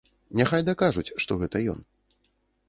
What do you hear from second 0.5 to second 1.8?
дакажуць, што гэта ён.